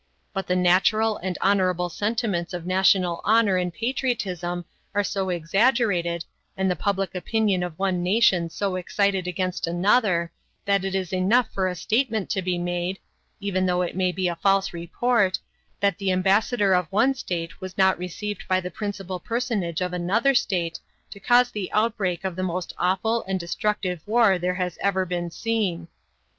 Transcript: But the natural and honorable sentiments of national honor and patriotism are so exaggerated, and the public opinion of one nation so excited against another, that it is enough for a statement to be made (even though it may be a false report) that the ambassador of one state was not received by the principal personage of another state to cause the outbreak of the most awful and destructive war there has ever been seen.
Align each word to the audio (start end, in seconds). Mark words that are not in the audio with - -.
But 0.33 0.47
the 0.47 0.55
natural 0.55 1.17
and 1.17 1.37
honorable 1.41 1.87
sentiments 1.87 2.55
of 2.55 2.65
national 2.65 3.21
honor 3.23 3.57
and 3.57 3.71
patriotism 3.71 4.65
are 4.95 5.03
so 5.03 5.29
exaggerated, 5.29 6.25
and 6.57 6.71
the 6.71 6.75
public 6.75 7.13
opinion 7.13 7.61
of 7.61 7.77
one 7.77 8.01
nation 8.01 8.49
so 8.49 8.77
excited 8.77 9.27
against 9.27 9.67
another, 9.67 10.31
that 10.65 10.83
it 10.83 10.95
is 10.95 11.13
enough 11.13 11.53
for 11.53 11.67
a 11.67 11.75
statement 11.75 12.31
to 12.31 12.41
be 12.41 12.57
made 12.57 12.97
(even 13.39 13.67
though 13.67 13.83
it 13.83 13.95
may 13.95 14.11
be 14.11 14.27
a 14.27 14.35
false 14.37 14.73
report) 14.73 15.37
that 15.81 15.99
the 15.99 16.11
ambassador 16.11 16.73
of 16.73 16.87
one 16.91 17.13
state 17.13 17.61
was 17.61 17.77
not 17.77 17.99
received 17.99 18.47
by 18.47 18.59
the 18.59 18.71
principal 18.71 19.19
personage 19.19 19.81
of 19.81 19.93
another 19.93 20.33
state 20.33 20.79
to 21.11 21.19
cause 21.19 21.51
the 21.51 21.71
outbreak 21.73 22.23
of 22.23 22.35
the 22.35 22.41
most 22.41 22.73
awful 22.79 23.21
and 23.27 23.39
destructive 23.39 24.01
war 24.07 24.39
there 24.39 24.55
has 24.55 24.79
ever 24.81 25.05
been 25.05 25.29
seen. 25.29 25.87